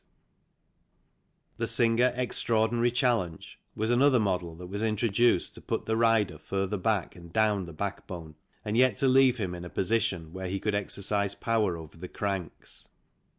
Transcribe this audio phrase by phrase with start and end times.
[1.57, 5.61] 14 THE CYCLE INDUSTRY The Singer Xtraordinary Challenge was another model that was introduced to
[5.61, 8.33] put the rider further back and down the backbone
[8.65, 12.07] and yet to leave him in a position where he could exercise power over the
[12.09, 12.87] cranks.